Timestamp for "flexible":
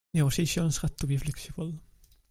1.15-1.73